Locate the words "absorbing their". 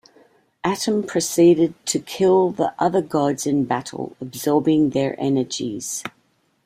4.19-5.15